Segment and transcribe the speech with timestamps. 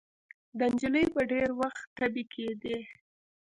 [0.57, 2.77] د نجلۍ به ډېر وخت تبې کېدې.